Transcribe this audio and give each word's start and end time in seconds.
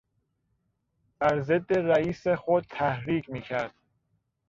بر 1.19 1.41
ضد 1.41 1.73
رئیس 1.73 2.27
خود 2.27 2.63
تحریک 2.69 3.29
میکرد. 3.29 3.75